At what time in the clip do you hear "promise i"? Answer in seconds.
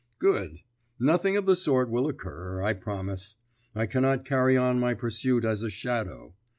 2.73-3.85